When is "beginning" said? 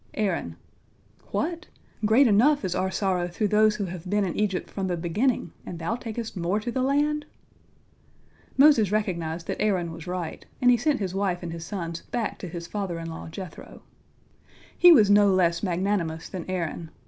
4.97-5.51